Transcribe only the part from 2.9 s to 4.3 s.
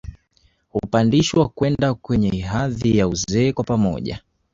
ya uzee kwa pamoja